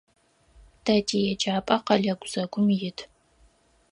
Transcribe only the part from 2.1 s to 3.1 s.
гузэгум ит.